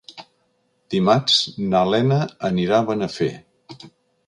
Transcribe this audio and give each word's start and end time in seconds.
Dimarts 0.93 1.35
na 1.75 1.83
Lena 1.95 2.19
anirà 2.51 2.79
a 2.81 2.89
Benafer. 2.91 3.31